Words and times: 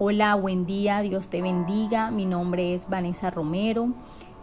Hola, 0.00 0.36
buen 0.36 0.64
día, 0.64 1.00
Dios 1.00 1.26
te 1.26 1.42
bendiga. 1.42 2.12
Mi 2.12 2.24
nombre 2.24 2.72
es 2.72 2.88
Vanessa 2.88 3.32
Romero 3.32 3.88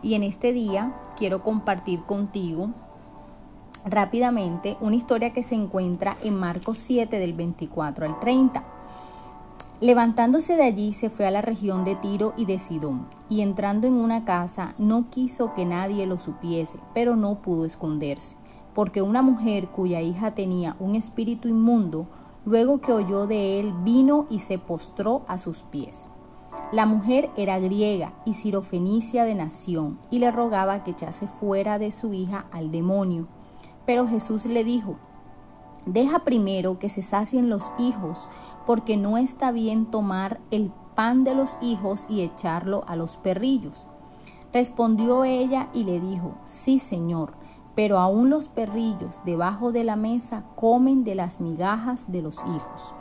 y 0.04 0.16
en 0.16 0.24
este 0.24 0.52
día 0.52 0.94
quiero 1.16 1.44
compartir 1.44 2.02
contigo 2.02 2.72
rápidamente 3.86 4.76
una 4.82 4.98
historia 4.98 5.32
que 5.32 5.44
se 5.44 5.56
encuentra 5.56 6.18
en 6.22 6.36
Marcos 6.36 6.78
7 6.80 7.20
del 7.20 7.32
24 7.32 8.06
al 8.06 8.20
30. 8.20 8.66
Levantándose 9.80 10.58
de 10.58 10.64
allí 10.64 10.92
se 10.92 11.10
fue 11.10 11.26
a 11.26 11.32
la 11.32 11.42
región 11.42 11.86
de 11.86 11.96
Tiro 11.96 12.34
y 12.36 12.44
de 12.44 12.60
Sidón, 12.60 13.08
y 13.30 13.40
entrando 13.40 13.88
en 13.88 13.94
una 13.94 14.26
casa 14.26 14.76
no 14.78 15.10
quiso 15.10 15.54
que 15.54 15.64
nadie 15.64 16.06
lo 16.06 16.18
supiese, 16.18 16.80
pero 16.94 17.16
no 17.16 17.36
pudo 17.36 17.64
esconderse, 17.64 18.36
porque 18.74 19.02
una 19.02 19.22
mujer 19.22 19.70
cuya 19.70 20.02
hija 20.02 20.32
tenía 20.32 20.76
un 20.82 20.96
espíritu 20.96 21.48
inmundo 21.48 22.08
Luego 22.46 22.80
que 22.80 22.94
oyó 22.94 23.26
de 23.26 23.60
él, 23.60 23.74
vino 23.84 24.28
y 24.30 24.40
se 24.40 24.60
postró 24.60 25.24
a 25.28 25.40
sus 25.40 25.64
pies. 25.64 26.10
La 26.72 26.86
mujer 26.86 27.32
era 27.38 27.60
griega 27.60 28.14
y 28.24 28.36
sirofenicia 28.36 29.24
de 29.24 29.34
nación, 29.34 29.98
y 30.12 30.20
le 30.20 30.32
rogaba 30.32 30.84
que 30.84 30.92
echase 30.92 31.28
fuera 31.28 31.80
de 31.80 31.92
su 31.92 32.14
hija 32.14 32.46
al 32.52 32.72
demonio. 32.72 33.28
Pero 33.88 34.08
Jesús 34.08 34.46
le 34.46 34.64
dijo, 34.64 34.96
Deja 35.88 36.20
primero 36.20 36.78
que 36.80 36.90
se 36.90 37.02
sacien 37.02 37.50
los 37.50 37.72
hijos, 37.80 38.28
porque 38.66 38.96
no 38.98 39.18
está 39.18 39.52
bien 39.52 39.86
tomar 39.86 40.40
el 40.52 40.72
pan 40.96 41.24
de 41.24 41.36
los 41.36 41.58
hijos 41.62 42.06
y 42.10 42.22
echarlo 42.22 42.84
a 42.88 42.96
los 42.96 43.18
perrillos. 43.18 43.86
Respondió 44.54 45.24
ella 45.24 45.70
y 45.74 45.84
le 45.84 46.00
dijo, 46.00 46.36
Sí, 46.46 46.80
Señor 46.80 47.34
pero 47.76 48.00
aún 48.00 48.30
los 48.30 48.48
perrillos 48.48 49.20
debajo 49.26 49.72
de 49.72 49.84
la 49.84 49.96
mesa 49.96 50.44
comen 50.56 51.04
de 51.04 51.16
las 51.16 51.40
migajas 51.42 52.12
de 52.12 52.22
los 52.22 52.38
hijos. 52.38 52.94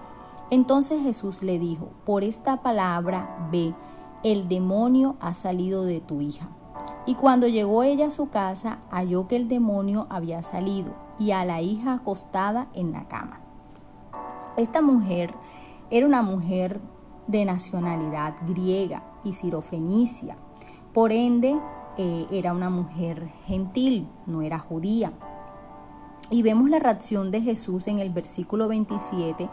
Entonces 0.50 1.02
Jesús 1.02 1.42
le 1.42 1.58
dijo, 1.58 1.90
por 2.04 2.24
esta 2.24 2.62
palabra 2.62 3.48
ve, 3.50 3.74
el 4.24 4.48
demonio 4.48 5.16
ha 5.20 5.34
salido 5.34 5.84
de 5.84 6.00
tu 6.00 6.20
hija. 6.20 6.48
Y 7.06 7.14
cuando 7.14 7.46
llegó 7.46 7.82
ella 7.82 8.06
a 8.06 8.10
su 8.10 8.30
casa, 8.30 8.78
halló 8.90 9.28
que 9.28 9.36
el 9.36 9.48
demonio 9.48 10.06
había 10.10 10.42
salido 10.42 10.94
y 11.18 11.30
a 11.30 11.44
la 11.44 11.60
hija 11.60 11.94
acostada 11.94 12.68
en 12.74 12.92
la 12.92 13.06
cama. 13.08 13.40
Esta 14.56 14.80
mujer 14.82 15.34
era 15.90 16.06
una 16.06 16.22
mujer 16.22 16.80
de 17.26 17.44
nacionalidad 17.44 18.34
griega 18.46 19.02
y 19.22 19.34
sirofenicia. 19.34 20.36
Por 20.92 21.12
ende, 21.12 21.58
eh, 21.96 22.26
era 22.30 22.52
una 22.52 22.70
mujer 22.70 23.28
gentil, 23.46 24.08
no 24.26 24.42
era 24.42 24.58
judía. 24.58 25.12
Y 26.30 26.42
vemos 26.42 26.70
la 26.70 26.78
reacción 26.78 27.30
de 27.30 27.40
Jesús 27.40 27.86
en 27.86 27.98
el 27.98 28.10
versículo 28.10 28.68
27 28.68 29.48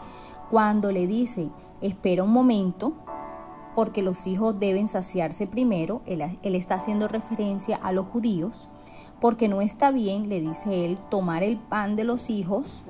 cuando 0.50 0.90
le 0.90 1.06
dice, 1.06 1.48
espera 1.80 2.24
un 2.24 2.32
momento, 2.32 2.94
porque 3.74 4.02
los 4.02 4.26
hijos 4.26 4.58
deben 4.58 4.88
saciarse 4.88 5.46
primero. 5.46 6.02
Él, 6.06 6.22
él, 6.42 6.54
está 6.54 6.76
haciendo 6.76 7.08
referencia 7.08 7.76
a 7.76 7.92
los 7.92 8.06
judíos, 8.06 8.68
porque 9.20 9.48
no 9.48 9.60
está 9.60 9.90
bien, 9.90 10.28
le 10.28 10.40
dice 10.40 10.84
él, 10.84 10.98
tomar 11.10 11.42
el 11.42 11.56
pan 11.56 11.96
de 11.96 12.04
los 12.04 12.28
hijos 12.28 12.82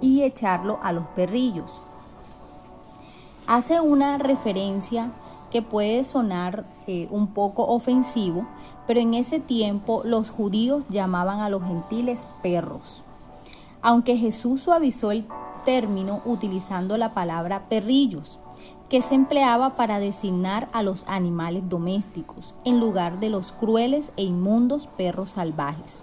y 0.00 0.22
echarlo 0.22 0.78
a 0.82 0.92
los 0.92 1.06
perrillos. 1.08 1.80
Hace 3.46 3.80
una 3.80 4.18
referencia 4.18 5.12
que 5.50 5.62
puede 5.62 6.04
sonar 6.04 6.64
eh, 6.86 7.08
un 7.10 7.28
poco 7.28 7.66
ofensivo, 7.66 8.46
pero 8.86 9.00
en 9.00 9.14
ese 9.14 9.40
tiempo 9.40 10.02
los 10.04 10.30
judíos 10.30 10.84
llamaban 10.88 11.40
a 11.40 11.48
los 11.48 11.62
gentiles 11.62 12.26
perros. 12.42 13.02
Aunque 13.82 14.16
Jesús 14.16 14.62
suavizó 14.62 15.10
el 15.10 15.26
término 15.64 16.20
utilizando 16.24 16.96
la 16.96 17.14
palabra 17.14 17.68
perrillos, 17.68 18.38
que 18.88 19.02
se 19.02 19.14
empleaba 19.14 19.76
para 19.76 20.00
designar 20.00 20.68
a 20.72 20.82
los 20.82 21.04
animales 21.06 21.68
domésticos, 21.68 22.54
en 22.64 22.80
lugar 22.80 23.20
de 23.20 23.30
los 23.30 23.52
crueles 23.52 24.10
e 24.16 24.24
inmundos 24.24 24.88
perros 24.88 25.30
salvajes. 25.30 26.02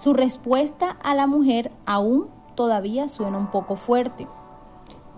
Su 0.00 0.12
respuesta 0.12 0.96
a 1.04 1.14
la 1.14 1.28
mujer 1.28 1.70
aún 1.86 2.26
todavía 2.56 3.08
suena 3.08 3.38
un 3.38 3.52
poco 3.52 3.76
fuerte. 3.76 4.26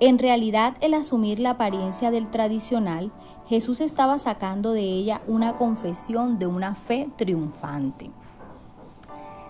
En 0.06 0.18
realidad, 0.18 0.74
el 0.82 0.92
asumir 0.92 1.38
la 1.38 1.52
apariencia 1.52 2.10
del 2.10 2.30
tradicional 2.30 3.10
Jesús 3.46 3.80
estaba 3.80 4.18
sacando 4.18 4.72
de 4.72 4.82
ella 4.82 5.22
una 5.26 5.56
confesión 5.56 6.38
de 6.38 6.46
una 6.46 6.74
fe 6.74 7.08
triunfante. 7.16 8.10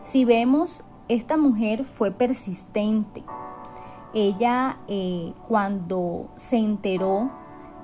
Si 0.05 0.25
vemos, 0.25 0.85
esta 1.09 1.37
mujer 1.37 1.85
fue 1.85 2.13
persistente. 2.13 3.25
Ella 4.15 4.77
eh, 4.87 5.33
cuando 5.49 6.29
se 6.37 6.59
enteró 6.59 7.33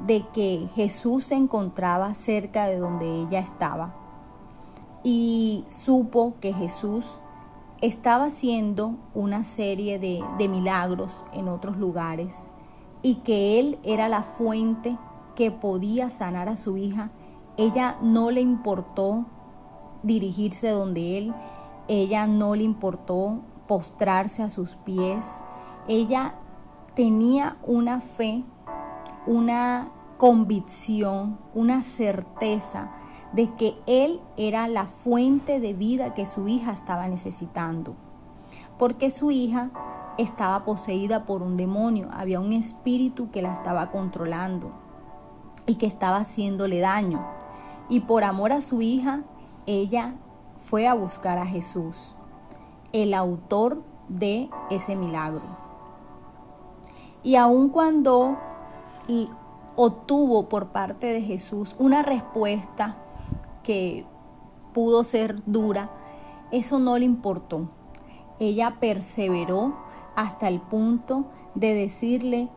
de 0.07 0.25
que 0.33 0.69
Jesús 0.77 1.25
se 1.25 1.35
encontraba 1.35 2.15
cerca 2.15 2.67
de 2.67 2.79
donde 2.79 3.23
ella 3.23 3.41
estaba 3.41 3.97
y 5.03 5.65
supo 5.67 6.35
que 6.41 6.53
Jesús 6.53 7.05
estaba 7.81 8.27
haciendo 8.27 8.95
una 9.13 9.43
serie 9.43 9.99
de, 9.99 10.23
de 10.39 10.47
milagros 10.47 11.25
en 11.33 11.49
otros 11.49 11.77
lugares 11.77 12.49
y 13.03 13.17
que 13.17 13.59
Él 13.59 13.79
era 13.83 14.09
la 14.09 14.23
fuente 14.23 14.97
que 15.35 15.51
podía 15.51 16.11
sanar 16.11 16.49
a 16.49 16.57
su 16.57 16.77
hija, 16.77 17.11
ella 17.57 17.97
no 18.03 18.31
le 18.31 18.41
importó 18.41 19.27
dirigirse 20.03 20.69
donde 20.69 21.19
él, 21.19 21.35
ella 21.89 22.27
no 22.27 22.55
le 22.55 22.65
importó 22.65 23.41
postrarse 23.67 24.43
a 24.43 24.49
sus 24.49 24.77
pies, 24.77 25.27
ella 25.89 26.35
tenía 26.95 27.57
una 27.63 28.01
fe, 28.01 28.45
una 29.27 29.91
convicción, 30.19 31.39
una 31.55 31.83
certeza 31.83 32.91
de 33.33 33.55
que 33.55 33.75
él 33.87 34.21
era 34.37 34.67
la 34.69 34.87
fuente 34.87 35.61
de 35.61 35.73
vida 35.73 36.15
que 36.15 36.27
su 36.27 36.49
hija 36.49 36.73
estaba 36.73 37.09
necesitando, 37.09 37.95
porque 38.79 39.11
su 39.11 39.31
hija 39.31 39.71
estaba 40.21 40.65
poseída 40.65 41.25
por 41.25 41.43
un 41.43 41.57
demonio, 41.57 42.09
había 42.13 42.41
un 42.41 42.53
espíritu 42.53 43.31
que 43.31 43.43
la 43.43 43.53
estaba 43.53 43.91
controlando 43.91 44.71
y 45.67 45.77
que 45.77 45.87
estaba 45.87 46.19
haciéndole 46.19 46.81
daño. 46.81 47.25
Y 47.89 48.01
por 48.01 48.25
amor 48.25 48.53
a 48.53 48.61
su 48.61 48.83
hija, 48.83 49.23
ella 49.67 50.15
fue 50.57 50.87
a 50.87 50.95
buscar 50.95 51.39
a 51.39 51.47
Jesús, 51.47 52.13
el 52.93 53.15
autor 53.15 53.83
de 54.09 54.51
ese 54.71 54.97
milagro. 54.97 55.43
Y 57.23 57.37
aun 57.37 57.69
cuando 57.69 58.37
obtuvo 59.77 60.49
por 60.49 60.69
parte 60.69 61.07
de 61.07 61.23
Jesús 61.23 61.75
una 61.79 62.03
respuesta 62.03 62.97
que 63.63 64.05
pudo 64.73 65.05
ser 65.05 65.43
dura, 65.47 65.91
eso 66.51 66.79
no 66.79 66.97
le 66.99 67.05
importó. 67.05 67.69
Ella 68.39 68.77
perseveró 68.81 69.90
hasta 70.17 70.49
el 70.49 70.61
punto 70.61 71.27
de 71.55 71.75
decirle 71.75 72.49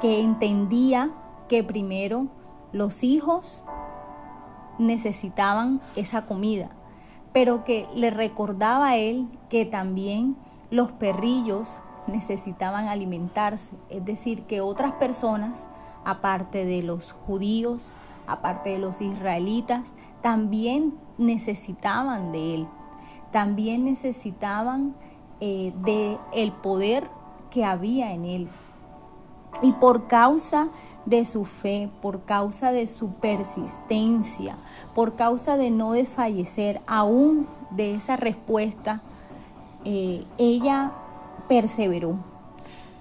que 0.00 0.20
entendía 0.20 1.10
que 1.48 1.62
primero 1.62 2.28
los 2.72 3.02
hijos 3.02 3.64
necesitaban 4.78 5.80
esa 5.96 6.24
comida, 6.26 6.70
pero 7.32 7.64
que 7.64 7.86
le 7.94 8.10
recordaba 8.10 8.88
a 8.88 8.96
él 8.96 9.28
que 9.48 9.64
también 9.64 10.36
los 10.70 10.90
perrillos 10.92 11.76
necesitaban 12.06 12.88
alimentarse, 12.88 13.76
es 13.88 14.04
decir, 14.04 14.42
que 14.44 14.60
otras 14.60 14.92
personas, 14.92 15.58
aparte 16.04 16.64
de 16.64 16.82
los 16.82 17.12
judíos, 17.12 17.90
aparte 18.26 18.70
de 18.70 18.78
los 18.78 19.00
israelitas, 19.00 19.84
también 20.22 20.94
necesitaban 21.18 22.32
de 22.32 22.54
él, 22.54 22.68
también 23.32 23.84
necesitaban 23.84 24.94
eh, 25.40 25.72
de 25.84 26.18
el 26.32 26.52
poder 26.52 27.08
que 27.50 27.64
había 27.64 28.12
en 28.12 28.24
él. 28.24 28.48
Y 29.62 29.72
por 29.72 30.06
causa 30.06 30.68
de 31.06 31.24
su 31.24 31.44
fe, 31.44 31.90
por 32.00 32.22
causa 32.22 32.72
de 32.72 32.86
su 32.86 33.08
persistencia, 33.14 34.56
por 34.94 35.16
causa 35.16 35.56
de 35.56 35.70
no 35.70 35.92
desfallecer 35.92 36.80
aún 36.86 37.46
de 37.70 37.94
esa 37.94 38.16
respuesta, 38.16 39.02
eh, 39.84 40.24
ella 40.38 40.92
perseveró. 41.48 42.16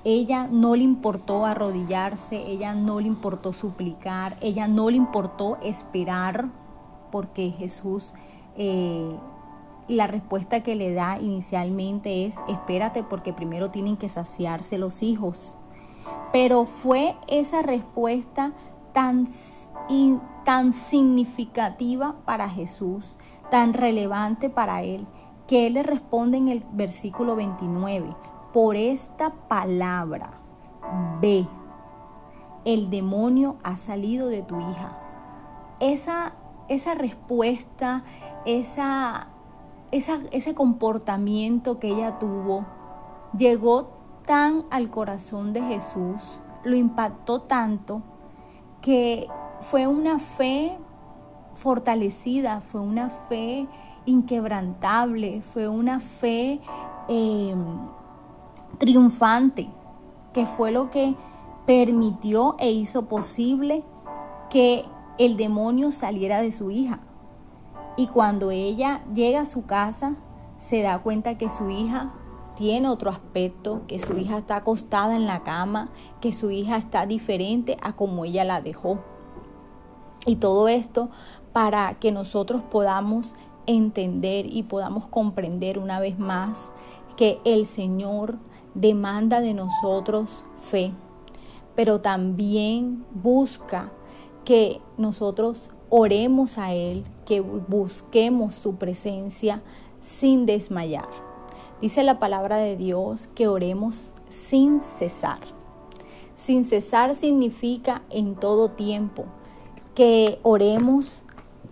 Ella 0.05 0.47
no 0.49 0.75
le 0.75 0.83
importó 0.83 1.45
arrodillarse, 1.45 2.37
ella 2.47 2.73
no 2.73 3.01
le 3.01 3.07
importó 3.07 3.51
suplicar, 3.51 4.37
ella 4.39 4.67
no 4.67 4.89
le 4.89 4.95
importó 4.95 5.57
esperar, 5.61 6.47
porque 7.11 7.51
Jesús, 7.51 8.13
eh, 8.57 9.13
la 9.89 10.07
respuesta 10.07 10.61
que 10.61 10.75
le 10.75 10.93
da 10.93 11.17
inicialmente 11.19 12.25
es, 12.25 12.35
espérate 12.47 13.03
porque 13.03 13.33
primero 13.33 13.71
tienen 13.71 13.97
que 13.97 14.07
saciarse 14.07 14.77
los 14.77 15.01
hijos. 15.01 15.55
Pero 16.31 16.65
fue 16.65 17.15
esa 17.27 17.63
respuesta 17.63 18.53
tan, 18.93 19.27
tan 20.45 20.73
significativa 20.73 22.15
para 22.23 22.47
Jesús, 22.47 23.17
tan 23.49 23.73
relevante 23.73 24.49
para 24.49 24.83
él, 24.83 25.07
que 25.47 25.65
él 25.65 25.73
le 25.73 25.83
responde 25.83 26.37
en 26.37 26.49
el 26.49 26.63
versículo 26.71 27.35
29, 27.35 28.15
por 28.53 28.75
esta 28.75 29.31
palabra, 29.47 30.31
ve, 31.19 31.47
el 32.65 32.91
demonio 32.91 33.57
ha 33.63 33.75
salido 33.75 34.27
de 34.27 34.43
tu 34.43 34.59
hija. 34.59 34.97
Esa, 35.79 36.33
esa 36.67 36.93
respuesta, 36.93 38.03
esa, 38.45 39.29
ese 39.91 40.53
comportamiento 40.53 41.79
que 41.79 41.89
ella 41.89 42.19
tuvo, 42.19 42.65
llegó 43.37 43.89
tan 44.25 44.59
al 44.69 44.89
corazón 44.89 45.53
de 45.53 45.61
Jesús, 45.61 46.39
lo 46.63 46.75
impactó 46.75 47.41
tanto, 47.41 48.01
que 48.81 49.27
fue 49.61 49.87
una 49.87 50.19
fe 50.19 50.77
fortalecida, 51.55 52.61
fue 52.61 52.81
una 52.81 53.09
fe 53.09 53.67
inquebrantable, 54.05 55.41
fue 55.41 55.67
una 55.67 55.99
fe 55.99 56.59
em, 57.07 57.57
triunfante, 58.77 59.69
que 60.33 60.45
fue 60.45 60.71
lo 60.71 60.89
que 60.89 61.15
permitió 61.65 62.55
e 62.59 62.71
hizo 62.71 63.07
posible 63.07 63.83
que 64.49 64.85
el 65.17 65.37
demonio 65.37 65.91
saliera 65.91 66.41
de 66.41 66.51
su 66.51 66.71
hija. 66.71 66.99
Y 67.99 68.07
cuando 68.07 68.49
ella 68.49 69.01
llega 69.13 69.41
a 69.41 69.45
su 69.45 69.65
casa, 69.65 70.15
se 70.57 70.81
da 70.81 70.99
cuenta 70.99 71.37
que 71.37 71.49
su 71.49 71.69
hija 71.69 72.13
tiene 72.55 72.87
otro 72.87 73.09
aspecto, 73.09 73.81
que 73.89 73.99
su 73.99 74.17
hija 74.17 74.37
está 74.37 74.55
acostada 74.55 75.17
en 75.17 75.25
la 75.25 75.43
cama, 75.43 75.89
que 76.21 76.31
su 76.31 76.49
hija 76.49 76.77
está 76.77 77.05
diferente 77.05 77.75
a 77.81 77.97
como 77.97 78.23
ella 78.23 78.45
la 78.45 78.61
dejó. 78.61 78.99
Y 80.25 80.37
todo 80.37 80.69
esto 80.69 81.09
para 81.51 81.95
que 81.95 82.13
nosotros 82.13 82.61
podamos 82.61 83.35
entender 83.65 84.45
y 84.45 84.63
podamos 84.63 85.05
comprender 85.09 85.77
una 85.77 85.99
vez 85.99 86.17
más 86.17 86.71
que 87.17 87.41
el 87.43 87.65
Señor 87.65 88.37
demanda 88.75 89.41
de 89.41 89.53
nosotros 89.53 90.45
fe, 90.55 90.93
pero 91.75 91.99
también 91.99 93.03
busca 93.13 93.91
que 94.45 94.79
nosotros 94.95 95.71
oremos 95.89 96.57
a 96.57 96.73
Él, 96.73 97.03
que 97.25 97.41
busquemos 97.41 98.55
su 98.55 98.75
presencia 98.75 99.61
sin 100.01 100.45
desmayar. 100.45 101.07
Dice 101.81 102.03
la 102.03 102.19
palabra 102.19 102.57
de 102.57 102.75
Dios 102.75 103.27
que 103.35 103.47
oremos 103.47 104.13
sin 104.29 104.81
cesar. 104.81 105.39
Sin 106.35 106.65
cesar 106.65 107.15
significa 107.15 108.01
en 108.09 108.35
todo 108.35 108.71
tiempo, 108.71 109.25
que 109.95 110.39
oremos 110.43 111.21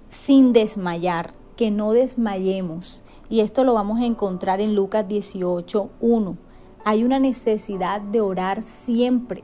sin 0.10 0.54
desmayar, 0.54 1.34
que 1.56 1.72
no 1.72 1.92
desmayemos. 1.92 3.02
Y 3.30 3.42
esto 3.42 3.63
lo 3.63 3.74
vamos 3.74 4.00
a 4.00 4.06
encontrar 4.06 4.62
en 4.62 4.75
Lucas 4.75 5.08
18, 5.08 5.90
1. 6.00 6.38
Hay 6.86 7.04
una 7.04 7.20
necesidad 7.20 8.02
de 8.02 8.22
orar 8.22 8.63
siempre 8.63 9.44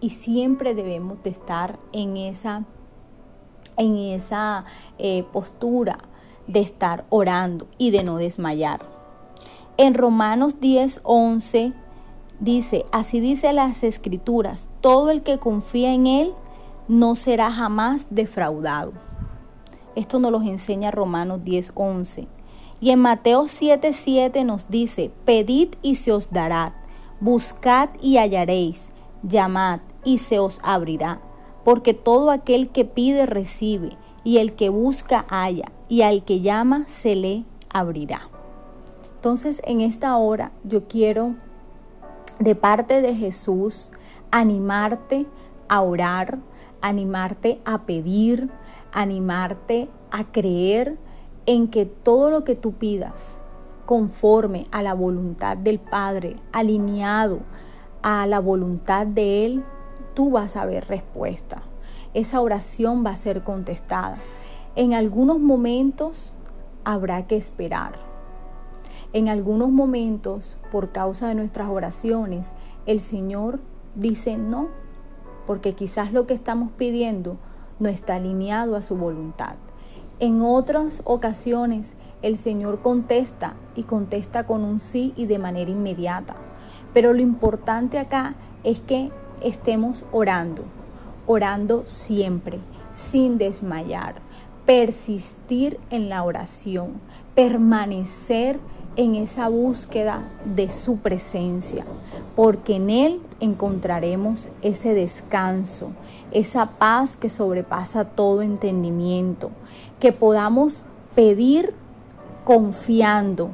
y 0.00 0.10
siempre 0.10 0.74
debemos 0.74 1.22
de 1.22 1.30
estar 1.30 1.78
en 1.92 2.16
esa, 2.16 2.64
en 3.76 3.96
esa 3.96 4.64
eh, 4.98 5.24
postura 5.32 5.98
de 6.46 6.60
estar 6.60 7.04
orando 7.10 7.66
y 7.78 7.90
de 7.90 8.04
no 8.04 8.16
desmayar. 8.16 8.80
En 9.76 9.94
Romanos 9.94 10.60
10, 10.60 11.00
11 11.02 11.72
dice, 12.40 12.84
así 12.92 13.20
dice 13.20 13.52
las 13.52 13.82
escrituras, 13.82 14.66
todo 14.80 15.10
el 15.10 15.22
que 15.22 15.38
confía 15.38 15.92
en 15.92 16.06
Él 16.06 16.32
no 16.88 17.16
será 17.16 17.50
jamás 17.50 18.06
defraudado. 18.10 18.92
Esto 19.94 20.18
nos 20.20 20.30
lo 20.30 20.42
enseña 20.42 20.90
Romanos 20.90 21.42
10, 21.44 21.72
11. 21.74 22.28
Y 22.80 22.90
en 22.90 23.00
Mateo 23.00 23.48
7, 23.48 23.92
7 23.92 24.44
nos 24.44 24.68
dice, 24.68 25.10
pedid 25.24 25.70
y 25.82 25.94
se 25.96 26.12
os 26.12 26.30
dará, 26.30 26.74
buscad 27.20 27.88
y 28.02 28.18
hallaréis, 28.18 28.80
llamad 29.22 29.80
y 30.04 30.18
se 30.18 30.38
os 30.38 30.60
abrirá, 30.62 31.20
porque 31.66 31.94
todo 31.94 32.30
aquel 32.30 32.68
que 32.68 32.84
pide 32.84 33.26
recibe, 33.26 33.96
y 34.22 34.38
el 34.38 34.52
que 34.52 34.68
busca 34.68 35.26
halla, 35.28 35.72
y 35.88 36.02
al 36.02 36.22
que 36.22 36.40
llama 36.40 36.86
se 36.86 37.16
le 37.16 37.44
abrirá. 37.68 38.28
Entonces 39.16 39.60
en 39.64 39.80
esta 39.80 40.16
hora 40.16 40.52
yo 40.62 40.86
quiero 40.86 41.34
de 42.38 42.54
parte 42.54 43.02
de 43.02 43.16
Jesús 43.16 43.90
animarte 44.30 45.26
a 45.66 45.82
orar, 45.82 46.38
animarte 46.82 47.60
a 47.64 47.82
pedir, 47.82 48.48
animarte 48.92 49.88
a 50.12 50.22
creer 50.22 50.96
en 51.46 51.66
que 51.66 51.84
todo 51.84 52.30
lo 52.30 52.44
que 52.44 52.54
tú 52.54 52.74
pidas 52.74 53.34
conforme 53.86 54.68
a 54.70 54.84
la 54.84 54.94
voluntad 54.94 55.56
del 55.56 55.80
Padre, 55.80 56.36
alineado 56.52 57.40
a 58.02 58.24
la 58.28 58.38
voluntad 58.38 59.04
de 59.04 59.46
Él, 59.46 59.64
tú 60.16 60.30
vas 60.30 60.56
a 60.56 60.64
ver 60.64 60.88
respuesta. 60.88 61.62
Esa 62.14 62.40
oración 62.40 63.04
va 63.04 63.10
a 63.10 63.16
ser 63.16 63.44
contestada. 63.44 64.16
En 64.74 64.94
algunos 64.94 65.38
momentos 65.38 66.32
habrá 66.84 67.26
que 67.26 67.36
esperar. 67.36 67.92
En 69.12 69.28
algunos 69.28 69.68
momentos, 69.68 70.56
por 70.72 70.90
causa 70.90 71.28
de 71.28 71.34
nuestras 71.34 71.68
oraciones, 71.68 72.52
el 72.86 73.00
Señor 73.00 73.60
dice 73.94 74.38
no, 74.38 74.68
porque 75.46 75.74
quizás 75.74 76.14
lo 76.14 76.26
que 76.26 76.32
estamos 76.32 76.70
pidiendo 76.72 77.36
no 77.78 77.90
está 77.90 78.14
alineado 78.14 78.74
a 78.74 78.82
su 78.82 78.96
voluntad. 78.96 79.56
En 80.18 80.40
otras 80.40 81.02
ocasiones 81.04 81.92
el 82.22 82.38
Señor 82.38 82.80
contesta 82.80 83.52
y 83.74 83.82
contesta 83.82 84.46
con 84.46 84.64
un 84.64 84.80
sí 84.80 85.12
y 85.14 85.26
de 85.26 85.38
manera 85.38 85.70
inmediata. 85.70 86.36
Pero 86.94 87.12
lo 87.12 87.20
importante 87.20 87.98
acá 87.98 88.34
es 88.64 88.80
que 88.80 89.10
estemos 89.42 90.04
orando, 90.12 90.62
orando 91.26 91.84
siempre, 91.86 92.58
sin 92.94 93.38
desmayar, 93.38 94.16
persistir 94.64 95.78
en 95.90 96.08
la 96.08 96.22
oración, 96.22 97.00
permanecer 97.34 98.58
en 98.96 99.14
esa 99.14 99.48
búsqueda 99.48 100.28
de 100.44 100.70
su 100.70 100.96
presencia, 100.98 101.84
porque 102.34 102.76
en 102.76 102.90
Él 102.90 103.20
encontraremos 103.40 104.50
ese 104.62 104.94
descanso, 104.94 105.90
esa 106.32 106.70
paz 106.78 107.16
que 107.16 107.28
sobrepasa 107.28 108.06
todo 108.06 108.42
entendimiento, 108.42 109.50
que 110.00 110.12
podamos 110.12 110.84
pedir 111.14 111.74
confiando, 112.44 113.50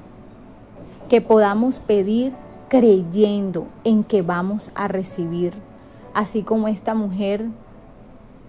que 1.09 1.21
podamos 1.21 1.81
pedir 1.81 2.33
creyendo 2.69 3.67
en 3.85 4.05
que 4.05 4.23
vamos 4.23 4.71
a 4.75 4.89
recibir, 4.89 5.53
así 6.15 6.43
como 6.43 6.69
esta 6.69 6.95
mujer 6.95 7.47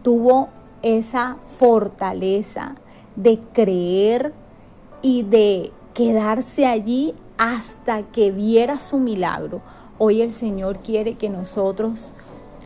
tuvo 0.01 0.49
esa 0.81 1.37
fortaleza 1.57 2.75
de 3.15 3.39
creer 3.53 4.33
y 5.01 5.23
de 5.23 5.71
quedarse 5.93 6.65
allí 6.65 7.13
hasta 7.37 8.03
que 8.03 8.31
viera 8.31 8.79
su 8.79 8.97
milagro. 8.97 9.61
Hoy 9.97 10.21
el 10.21 10.33
Señor 10.33 10.79
quiere 10.79 11.15
que 11.15 11.29
nosotros 11.29 12.13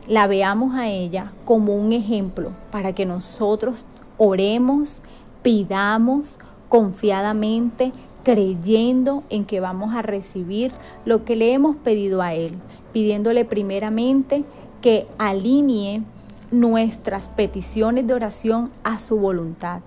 la 0.08 0.28
veamos 0.28 0.76
a 0.76 0.88
ella 0.88 1.34
como 1.46 1.76
un 1.76 1.92
ejemplo 1.94 2.52
para 2.72 2.94
que 2.94 3.06
nosotros 3.06 3.86
oremos, 4.18 5.02
pidamos 5.42 6.38
confiadamente, 6.70 7.92
creyendo 8.24 9.24
en 9.30 9.46
que 9.46 9.60
vamos 9.60 9.94
a 9.96 10.02
recibir 10.02 10.74
lo 11.06 11.24
que 11.24 11.36
le 11.36 11.54
hemos 11.54 11.76
pedido 11.78 12.22
a 12.22 12.34
Él, 12.34 12.56
pidiéndole 12.92 13.46
primeramente 13.46 14.44
que 14.88 15.06
alinee 15.18 16.02
nuestras 16.50 17.28
peticiones 17.28 18.08
de 18.08 18.14
oración 18.14 18.72
a 18.86 19.00
su 19.00 19.18
voluntad, 19.18 19.82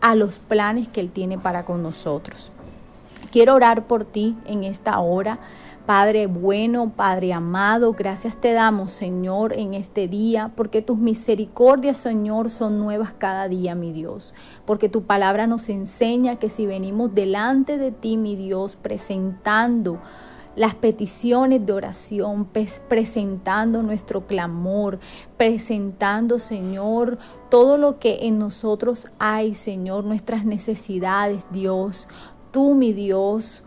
a 0.00 0.14
los 0.14 0.38
planes 0.38 0.86
que 0.86 1.00
Él 1.00 1.10
tiene 1.10 1.38
para 1.38 1.64
con 1.64 1.82
nosotros. 1.82 2.52
Quiero 3.32 3.56
orar 3.56 3.88
por 3.88 4.04
ti 4.04 4.36
en 4.46 4.62
esta 4.62 5.00
hora. 5.00 5.40
Padre 5.86 6.28
bueno, 6.28 6.92
Padre 6.94 7.32
amado, 7.32 7.94
gracias 7.94 8.40
te 8.40 8.52
damos, 8.52 8.92
Señor, 8.92 9.54
en 9.54 9.74
este 9.74 10.06
día, 10.06 10.52
porque 10.54 10.82
tus 10.82 10.98
misericordias, 10.98 11.96
Señor, 11.96 12.48
son 12.48 12.78
nuevas 12.78 13.12
cada 13.18 13.48
día, 13.48 13.74
mi 13.74 13.92
Dios. 13.92 14.34
Porque 14.66 14.88
tu 14.88 15.02
palabra 15.02 15.48
nos 15.48 15.68
enseña 15.68 16.36
que 16.36 16.48
si 16.48 16.64
venimos 16.64 17.12
delante 17.12 17.76
de 17.76 17.90
ti, 17.90 18.16
mi 18.16 18.36
Dios, 18.36 18.76
presentando 18.80 19.98
las 20.56 20.74
peticiones 20.74 21.64
de 21.66 21.72
oración, 21.72 22.48
presentando 22.88 23.82
nuestro 23.82 24.26
clamor, 24.26 24.98
presentando, 25.36 26.38
Señor, 26.38 27.18
todo 27.50 27.78
lo 27.78 27.98
que 27.98 28.26
en 28.26 28.38
nosotros 28.38 29.08
hay, 29.18 29.54
Señor, 29.54 30.04
nuestras 30.04 30.44
necesidades, 30.44 31.44
Dios. 31.50 32.06
Tú, 32.50 32.74
mi 32.74 32.92
Dios, 32.92 33.64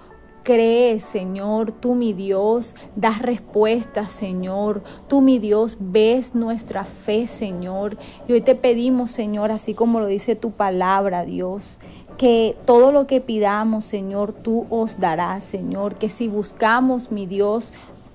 crees, 0.48 1.03
Señor, 1.03 1.74
tú, 1.74 1.94
mi 1.94 2.13
Dios, 2.13 2.74
das 2.96 3.22
respuestas, 3.22 4.13
Señor. 4.13 4.82
Tú, 5.10 5.20
mi 5.20 5.39
Dios, 5.39 5.75
ves 5.77 6.36
nuestra 6.36 6.86
fe, 6.86 7.27
Señor. 7.27 7.98
Y 8.29 8.32
hoy 8.32 8.39
te 8.39 8.56
pedimos, 8.56 9.12
Señor, 9.12 9.51
así 9.51 9.74
como 9.74 10.00
lo 10.00 10.08
dice 10.08 10.38
tu 10.38 10.51
palabra, 10.51 11.25
Dios, 11.25 11.79
que 12.17 12.57
todo 12.65 12.91
lo 12.91 13.07
que 13.07 13.21
pidamos, 13.21 13.86
Señor, 13.86 14.33
tú 14.33 14.65
os 14.69 15.00
darás, 15.00 15.43
Señor. 15.43 15.95
Que 15.95 16.09
si 16.09 16.27
buscamos, 16.27 17.12
mi 17.12 17.25
Dios, 17.27 17.71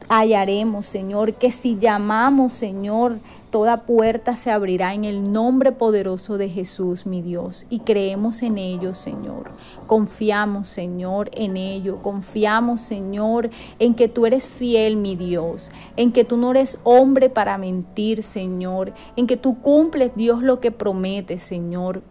hallaremos, 0.09 0.87
Señor. 0.87 1.35
Que 1.35 1.52
si 1.52 1.78
llamamos, 1.78 2.52
Señor, 2.52 3.18
toda 3.50 3.82
puerta 3.82 4.35
se 4.35 4.50
abrirá 4.50 4.94
en 4.94 5.04
el 5.04 5.30
nombre 5.30 5.71
poderoso 5.71 6.37
de 6.37 6.49
Jesús, 6.49 7.06
mi 7.06 7.23
Dios, 7.23 7.66
y 7.71 7.80
creemos 7.80 8.42
en 8.42 8.59
ello, 8.59 8.94
Señor. 8.94 9.50
Confiamos, 9.87 10.68
Señor, 10.68 11.30
en 11.35 11.56
ello. 11.56 12.02
Confiamos, 12.02 12.80
Señor, 12.80 13.50
en 13.78 13.94
que 13.94 14.09
tú 14.09 14.26
eres 14.26 14.47
fiel, 14.47 14.97
mi 14.97 15.14
Dios, 15.14 15.71
en 15.97 16.12
que 16.12 16.25
tú 16.25 16.37
no 16.37 16.50
eres 16.50 16.78
hombre 16.82 17.30
para 17.30 17.56
mentir, 17.56 18.23
Señor, 18.25 18.92
en 19.16 19.26
que 19.28 19.37
tú 19.37 19.61
cumples, 19.61 20.12
Dios, 20.16 20.42
lo 20.42 20.59
que 20.59 20.73
prometes, 20.73 21.42
Señor. 21.42 22.02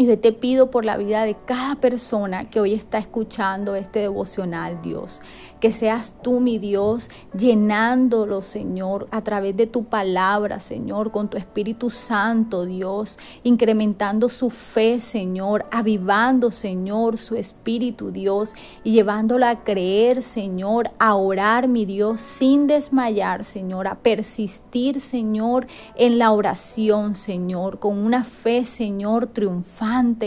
Y 0.00 0.06
yo 0.06 0.16
te 0.16 0.32
pido 0.32 0.70
por 0.70 0.84
la 0.84 0.96
vida 0.96 1.24
de 1.24 1.34
cada 1.44 1.74
persona 1.74 2.48
que 2.48 2.60
hoy 2.60 2.72
está 2.72 2.98
escuchando 2.98 3.74
este 3.74 3.98
devocional, 3.98 4.80
Dios. 4.80 5.20
Que 5.58 5.72
seas 5.72 6.14
tú, 6.22 6.38
mi 6.38 6.58
Dios, 6.58 7.10
llenándolo, 7.36 8.40
Señor, 8.40 9.08
a 9.10 9.22
través 9.22 9.56
de 9.56 9.66
tu 9.66 9.86
palabra, 9.86 10.60
Señor, 10.60 11.10
con 11.10 11.26
tu 11.26 11.36
Espíritu 11.36 11.90
Santo, 11.90 12.64
Dios. 12.64 13.18
Incrementando 13.42 14.28
su 14.28 14.50
fe, 14.50 15.00
Señor. 15.00 15.64
Avivando, 15.72 16.52
Señor, 16.52 17.18
su 17.18 17.34
Espíritu, 17.34 18.12
Dios. 18.12 18.52
Y 18.84 18.92
llevándola 18.92 19.50
a 19.50 19.64
creer, 19.64 20.22
Señor. 20.22 20.92
A 21.00 21.16
orar, 21.16 21.66
mi 21.66 21.86
Dios, 21.86 22.20
sin 22.20 22.68
desmayar, 22.68 23.42
Señor. 23.42 23.88
A 23.88 23.96
persistir, 23.96 25.00
Señor, 25.00 25.66
en 25.96 26.18
la 26.18 26.30
oración, 26.30 27.16
Señor. 27.16 27.80
Con 27.80 27.98
una 27.98 28.22
fe, 28.22 28.64
Señor, 28.64 29.26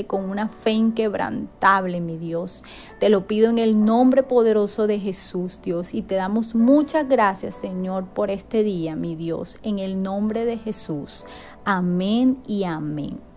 con 0.08 0.30
una 0.30 0.48
fe 0.48 0.72
inquebrantable, 0.72 2.02
mi 2.02 2.18
Dios. 2.18 2.64
Te 3.00 3.10
lo 3.10 3.28
pido 3.28 3.50
en 3.50 3.58
el 3.58 3.84
nombre 3.84 4.24
poderoso 4.24 4.88
de 4.88 5.00
Jesús, 5.00 5.60
Dios, 5.62 5.94
y 5.94 6.02
te 6.02 6.16
damos 6.16 6.56
muchas 6.56 7.08
gracias, 7.08 7.56
Señor, 7.56 8.06
por 8.06 8.32
este 8.32 8.64
día, 8.64 8.96
mi 8.96 9.16
Dios, 9.16 9.58
en 9.64 9.80
el 9.80 10.02
nombre 10.02 10.46
de 10.46 10.58
Jesús. 10.58 11.26
Amén 11.64 12.38
y 12.48 12.64
amén. 12.64 13.31